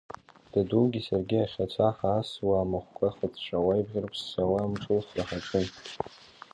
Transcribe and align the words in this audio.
Дадугьы 0.51 1.01
саргьы 1.07 1.37
ахьаца 1.41 1.87
ҳаасуа, 1.97 2.55
амахәқәа 2.57 3.15
хыҵәҵәауа, 3.15 3.73
ибӷьырԥссауа, 3.79 4.57
амҿылхра 4.63 5.23
ҳаҿын. 5.27 5.67